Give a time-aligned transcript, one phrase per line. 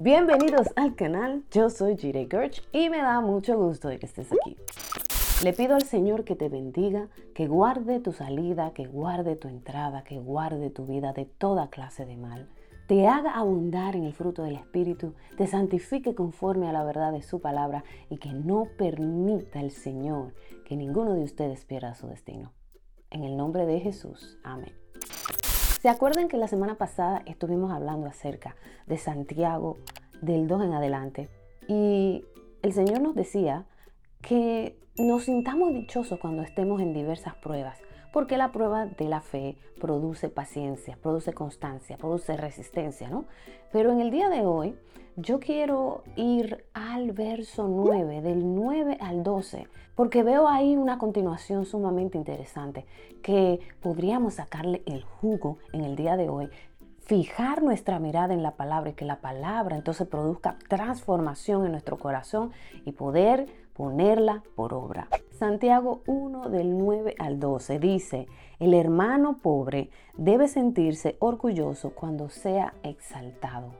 [0.00, 4.56] Bienvenidos al canal, yo soy Jire Gerch y me da mucho gusto que estés aquí.
[5.42, 10.04] Le pido al Señor que te bendiga, que guarde tu salida, que guarde tu entrada,
[10.04, 12.48] que guarde tu vida de toda clase de mal,
[12.86, 17.22] te haga abundar en el fruto del Espíritu, te santifique conforme a la verdad de
[17.22, 20.32] su palabra y que no permita el Señor
[20.64, 22.52] que ninguno de ustedes pierda su destino.
[23.10, 24.72] En el nombre de Jesús, amén.
[25.80, 28.56] ¿Se acuerdan que la semana pasada estuvimos hablando acerca
[28.88, 29.76] de Santiago
[30.20, 31.28] del 2 en adelante?
[31.68, 32.24] Y
[32.62, 33.64] el Señor nos decía
[34.20, 37.78] que nos sintamos dichosos cuando estemos en diversas pruebas,
[38.12, 43.24] porque la prueba de la fe produce paciencia, produce constancia, produce resistencia, ¿no?
[43.72, 44.76] Pero en el día de hoy
[45.16, 51.64] yo quiero ir al verso 9, del 9 al 12, porque veo ahí una continuación
[51.64, 52.86] sumamente interesante
[53.20, 56.48] que podríamos sacarle el jugo en el día de hoy,
[57.00, 61.98] fijar nuestra mirada en la palabra y que la palabra entonces produzca transformación en nuestro
[61.98, 62.52] corazón
[62.84, 65.08] y poder ponerla por obra.
[65.38, 68.26] Santiago 1 del 9 al 12 dice,
[68.58, 73.72] el hermano pobre debe sentirse orgulloso cuando sea exaltado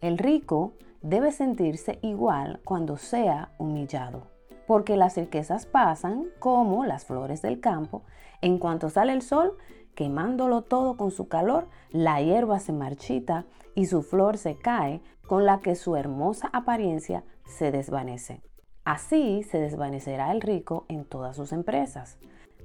[0.00, 4.28] el rico debe sentirse igual cuando sea humillado,
[4.66, 8.02] porque las riquezas pasan como las flores del campo.
[8.40, 9.56] En cuanto sale el sol,
[9.94, 15.44] quemándolo todo con su calor, la hierba se marchita y su flor se cae, con
[15.44, 18.42] la que su hermosa apariencia se desvanece.
[18.86, 22.18] Así se desvanecerá el rico en todas sus empresas.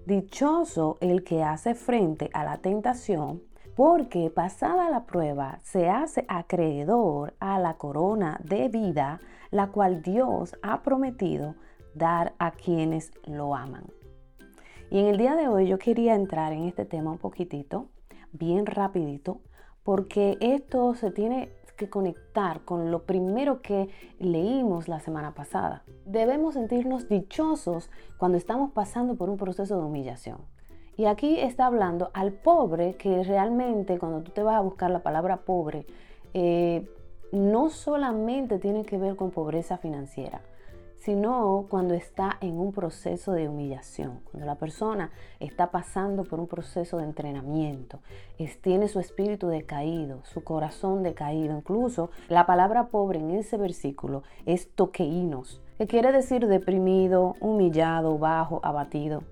[0.05, 3.41] Dichoso el que hace frente a la tentación
[3.75, 9.19] porque pasada la prueba se hace acreedor a la corona de vida,
[9.49, 11.55] la cual Dios ha prometido
[11.95, 13.85] dar a quienes lo aman.
[14.91, 17.87] Y en el día de hoy yo quería entrar en este tema un poquitito,
[18.31, 19.41] bien rapidito,
[19.81, 21.49] porque esto se tiene
[21.89, 25.83] conectar con lo primero que leímos la semana pasada.
[26.05, 30.37] Debemos sentirnos dichosos cuando estamos pasando por un proceso de humillación.
[30.97, 35.03] Y aquí está hablando al pobre que realmente cuando tú te vas a buscar la
[35.03, 35.85] palabra pobre,
[36.33, 36.87] eh,
[37.31, 40.41] no solamente tiene que ver con pobreza financiera,
[41.03, 46.47] sino cuando está en un proceso de humillación, cuando la persona está pasando por un
[46.47, 47.99] proceso de entrenamiento,
[48.61, 51.57] tiene su espíritu decaído, su corazón decaído.
[51.57, 58.59] Incluso la palabra pobre en ese versículo es toqueinos, que quiere decir deprimido, humillado, bajo,
[58.63, 59.23] abatido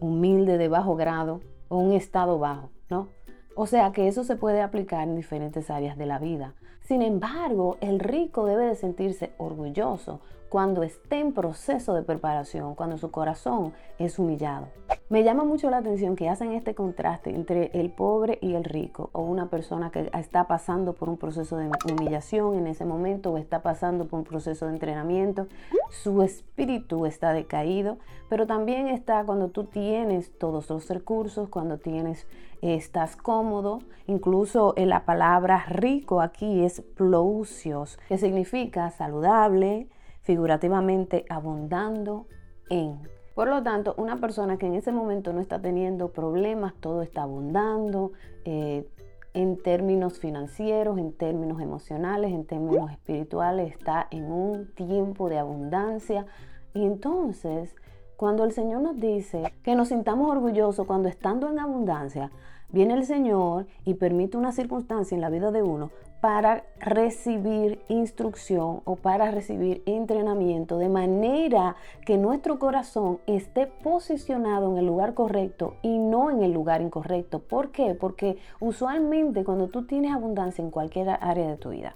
[0.00, 3.08] humilde de bajo grado o un estado bajo, ¿no?
[3.54, 6.54] O sea que eso se puede aplicar en diferentes áreas de la vida.
[6.82, 12.98] Sin embargo, el rico debe de sentirse orgulloso cuando esté en proceso de preparación, cuando
[12.98, 14.66] su corazón es humillado.
[15.08, 19.10] Me llama mucho la atención que hacen este contraste entre el pobre y el rico,
[19.12, 23.38] o una persona que está pasando por un proceso de humillación en ese momento, o
[23.38, 25.46] está pasando por un proceso de entrenamiento,
[25.88, 32.26] su espíritu está decaído, pero también está cuando tú tienes todos los recursos, cuando tienes,
[32.60, 33.78] estás cómodo,
[34.08, 39.88] incluso en la palabra rico aquí es plousios, que significa saludable,
[40.22, 42.26] figurativamente abundando
[42.68, 43.00] en.
[43.34, 47.22] Por lo tanto, una persona que en ese momento no está teniendo problemas, todo está
[47.22, 48.12] abundando
[48.44, 48.86] eh,
[49.32, 56.26] en términos financieros, en términos emocionales, en términos espirituales, está en un tiempo de abundancia.
[56.74, 57.74] Y entonces,
[58.16, 62.30] cuando el Señor nos dice que nos sintamos orgullosos cuando estando en abundancia,
[62.68, 68.82] viene el Señor y permite una circunstancia en la vida de uno para recibir instrucción
[68.84, 75.76] o para recibir entrenamiento de manera que nuestro corazón esté posicionado en el lugar correcto
[75.82, 77.38] y no en el lugar incorrecto.
[77.38, 77.94] ¿Por qué?
[77.94, 81.94] Porque usualmente cuando tú tienes abundancia en cualquier área de tu vida,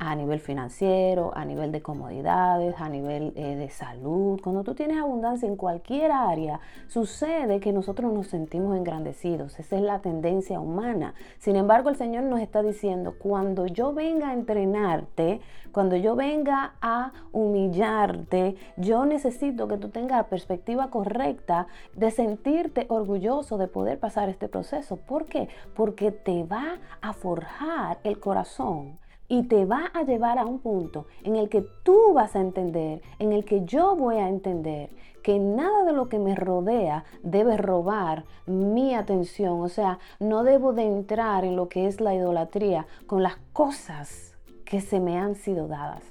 [0.00, 4.40] a nivel financiero, a nivel de comodidades, a nivel eh, de salud.
[4.42, 9.60] Cuando tú tienes abundancia en cualquier área, sucede que nosotros nos sentimos engrandecidos.
[9.60, 11.12] Esa es la tendencia humana.
[11.38, 16.72] Sin embargo, el Señor nos está diciendo, cuando yo venga a entrenarte, cuando yo venga
[16.80, 23.98] a humillarte, yo necesito que tú tengas la perspectiva correcta de sentirte orgulloso de poder
[23.98, 24.96] pasar este proceso.
[24.96, 25.50] ¿Por qué?
[25.74, 28.99] Porque te va a forjar el corazón
[29.30, 33.00] y te va a llevar a un punto en el que tú vas a entender,
[33.20, 34.90] en el que yo voy a entender
[35.22, 39.60] que nada de lo que me rodea debe robar mi atención.
[39.60, 44.36] O sea, no debo de entrar en lo que es la idolatría con las cosas
[44.64, 46.02] que se me han sido dadas.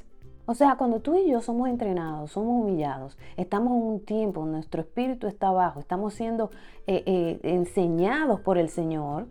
[0.46, 4.82] O sea, cuando tú y yo somos entrenados, somos humillados, estamos en un tiempo, nuestro
[4.82, 6.52] espíritu está bajo, estamos siendo
[6.88, 9.28] eh, eh, enseñados por el Señor,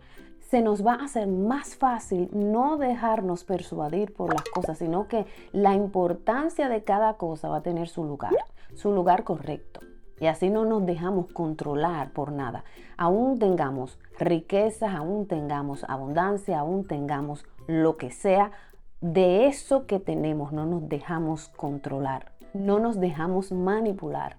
[0.49, 5.27] se nos va a hacer más fácil no dejarnos persuadir por las cosas, sino que
[5.51, 8.33] la importancia de cada cosa va a tener su lugar,
[8.73, 9.81] su lugar correcto.
[10.19, 12.63] Y así no nos dejamos controlar por nada.
[12.97, 18.51] Aún tengamos riquezas, aún tengamos abundancia, aún tengamos lo que sea,
[19.01, 24.37] de eso que tenemos no nos dejamos controlar, no nos dejamos manipular.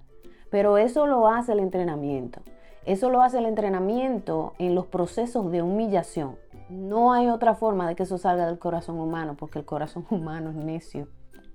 [0.50, 2.42] Pero eso lo hace el entrenamiento.
[2.86, 6.36] Eso lo hace el entrenamiento en los procesos de humillación.
[6.70, 10.50] No hay otra forma de que eso salga del corazón humano, porque el corazón humano
[10.50, 11.08] es necio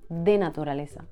[0.09, 1.05] de naturaleza.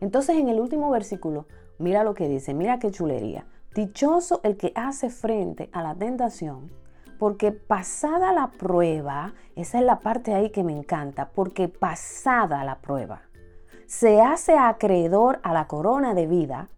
[0.00, 1.46] Entonces en el último versículo,
[1.78, 3.46] mira lo que dice, mira qué chulería.
[3.74, 6.70] Dichoso el que hace frente a la tentación,
[7.18, 12.80] porque pasada la prueba, esa es la parte ahí que me encanta, porque pasada la
[12.80, 13.22] prueba,
[13.86, 16.68] se hace acreedor a la corona de vida,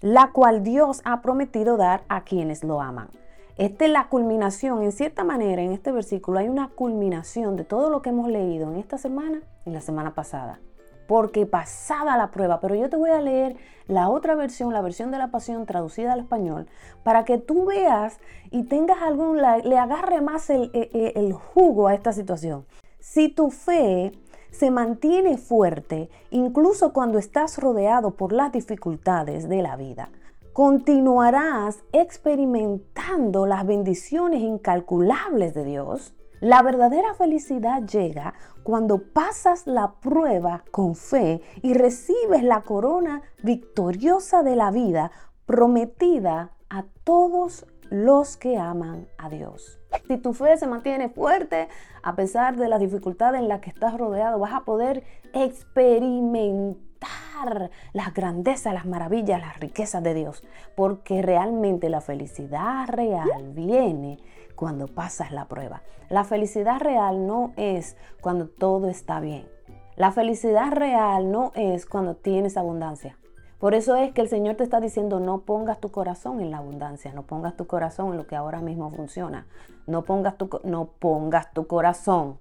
[0.00, 3.08] la cual Dios ha prometido dar a quienes lo aman.
[3.56, 7.90] Esta es la culminación, en cierta manera, en este versículo hay una culminación de todo
[7.90, 10.60] lo que hemos leído en esta semana y la semana pasada
[11.06, 13.56] porque pasada la prueba, pero yo te voy a leer
[13.86, 16.66] la otra versión, la versión de la pasión traducida al español,
[17.02, 18.18] para que tú veas
[18.50, 22.66] y tengas algún, le agarre más el, el, e, el jugo a esta situación.
[22.98, 24.12] Si tu fe
[24.56, 30.10] se mantiene fuerte, incluso cuando estás rodeado por las dificultades de la vida,
[30.52, 40.64] continuarás experimentando las bendiciones incalculables de Dios la verdadera felicidad llega cuando pasas la prueba
[40.70, 45.10] con fe y recibes la corona victoriosa de la vida
[45.46, 49.78] prometida a todos los que aman a Dios.
[50.06, 51.68] Si tu fe se mantiene fuerte,
[52.02, 55.02] a pesar de las dificultades en las que estás rodeado, vas a poder
[55.32, 60.42] experimentar las grandezas, las maravillas, las riquezas de Dios.
[60.74, 64.18] Porque realmente la felicidad real viene
[64.54, 65.82] cuando pasas la prueba.
[66.08, 69.48] La felicidad real no es cuando todo está bien.
[69.96, 73.16] La felicidad real no es cuando tienes abundancia.
[73.58, 76.58] Por eso es que el Señor te está diciendo no pongas tu corazón en la
[76.58, 79.46] abundancia, no pongas tu corazón en lo que ahora mismo funciona.
[79.86, 82.38] No pongas tu, no pongas tu corazón,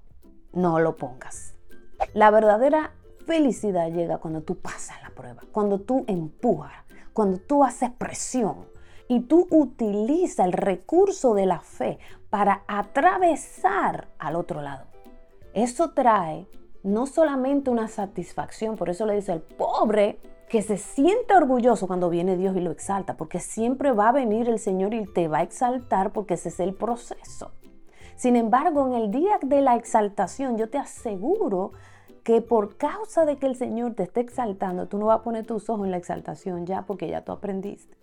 [0.53, 1.53] no lo pongas.
[2.13, 2.91] La verdadera
[3.25, 6.73] felicidad llega cuando tú pasas la prueba, cuando tú empujas,
[7.13, 8.65] cuando tú haces presión,
[9.07, 14.85] y tú utilizas el recurso de la fe para atravesar al otro lado.
[15.53, 16.47] Eso trae
[16.83, 20.19] no solamente una satisfacción, por eso le dice el pobre
[20.49, 24.47] que se siente orgulloso cuando viene Dios y lo exalta, porque siempre va a venir
[24.47, 27.51] el Señor y te va a exaltar porque ese es el proceso.
[28.15, 31.73] Sin embargo, en el día de la exaltación, yo te aseguro
[32.23, 35.45] que por causa de que el Señor te esté exaltando, tú no vas a poner
[35.45, 37.95] tus ojos en la exaltación ya porque ya tú aprendiste.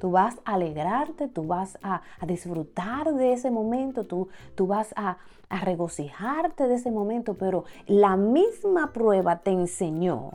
[0.00, 5.18] Tú vas a alegrarte, tú vas a, disfrutar de ese momento, tú, tú vas a,
[5.48, 10.32] a regocijarte de ese momento, pero la misma prueba te enseñó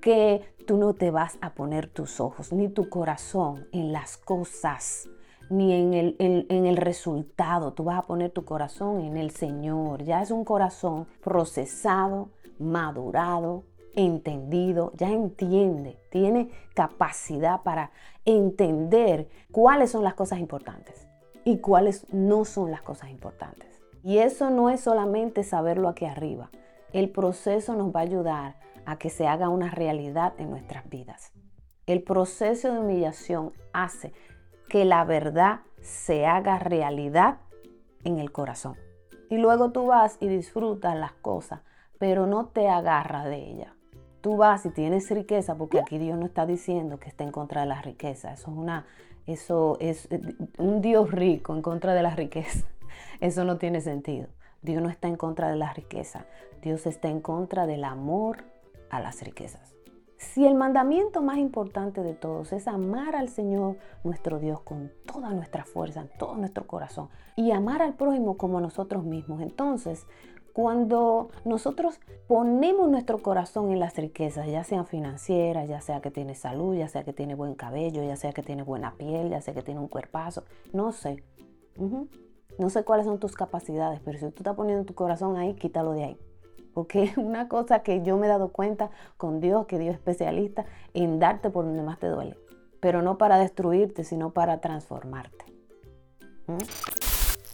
[0.00, 5.08] que tú no te vas a poner tus ojos ni tu corazón en las cosas
[5.50, 7.72] ni en el, en el, resultado.
[7.72, 10.04] Tú vas a poner tu corazón en el Señor.
[10.04, 12.30] Ya es un corazón procesado,
[12.60, 13.64] madurado,
[13.94, 17.90] entendido, ya entiende, tiene capacidad para
[18.24, 21.08] entender cuáles son las cosas importantes
[21.44, 23.80] y cuáles no son las cosas importantes.
[24.02, 26.50] Y eso no es solamente saberlo aquí arriba.
[26.92, 28.56] El proceso nos va a ayudar
[28.86, 31.32] a que se haga una realidad en nuestras vidas.
[31.86, 34.12] El proceso de humillación hace
[34.68, 37.38] que la verdad se haga realidad
[38.04, 38.76] en el corazón.
[39.28, 41.60] Y luego tú vas y disfrutas las cosas,
[41.98, 43.72] pero no te agarras de ellas.
[44.20, 47.62] Tú vas y tienes riqueza, porque aquí Dios no está diciendo que esté en contra
[47.62, 48.32] de la riqueza.
[48.32, 48.86] Eso es una,
[49.26, 50.20] eso es eh,
[50.58, 52.66] un Dios rico en contra de la riqueza.
[53.20, 54.28] Eso no tiene sentido.
[54.62, 56.26] Dios no está en contra de la riqueza.
[56.62, 58.44] Dios está en contra del amor
[58.90, 59.74] a las riquezas.
[60.16, 65.30] Si el mandamiento más importante de todos es amar al Señor nuestro Dios con toda
[65.30, 70.06] nuestra fuerza, en todo nuestro corazón y amar al prójimo como nosotros mismos, entonces
[70.52, 76.34] cuando nosotros ponemos nuestro corazón en las riquezas, ya sean financieras, ya sea que tiene
[76.34, 79.54] salud, ya sea que tiene buen cabello, ya sea que tiene buena piel, ya sea
[79.54, 81.24] que tiene un cuerpazo, no sé.
[82.58, 85.92] No sé cuáles son tus capacidades, pero si tú estás poniendo tu corazón ahí, quítalo
[85.92, 86.20] de ahí.
[86.74, 90.64] Porque una cosa que yo me he dado cuenta con Dios, que Dios es especialista
[90.94, 92.36] en darte por donde más te duele.
[92.80, 95.44] Pero no para destruirte, sino para transformarte.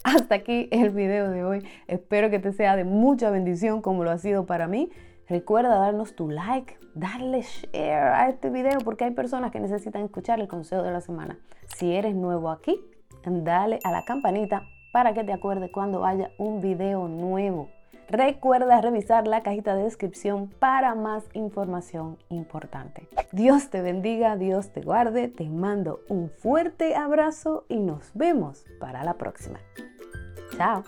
[0.04, 1.68] Hasta aquí el video de hoy.
[1.88, 4.90] Espero que te sea de mucha bendición como lo ha sido para mí.
[5.28, 10.38] Recuerda darnos tu like, darle share a este video porque hay personas que necesitan escuchar
[10.38, 11.36] el consejo de la semana.
[11.76, 12.80] Si eres nuevo aquí,
[13.24, 17.68] dale a la campanita para que te acuerdes cuando haya un video nuevo.
[18.08, 23.08] Recuerda revisar la cajita de descripción para más información importante.
[23.32, 29.02] Dios te bendiga, Dios te guarde, te mando un fuerte abrazo y nos vemos para
[29.04, 29.58] la próxima.
[30.56, 30.84] Chao.